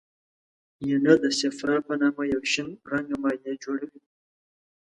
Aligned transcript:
ینه 0.89 1.13
د 1.23 1.25
صفرا 1.39 1.77
په 1.87 1.93
نامه 2.01 2.23
یو 2.33 2.43
شین 2.51 2.69
رنګه 2.91 3.17
مایع 3.23 3.53
جوړوي. 3.63 4.01